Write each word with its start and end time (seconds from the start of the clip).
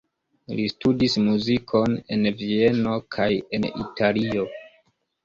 Li 0.59 0.63
studis 0.69 1.17
muzikon 1.25 1.93
en 2.15 2.25
Vieno 2.39 2.95
kaj 3.17 3.29
en 3.59 3.69
Italio. 3.85 4.49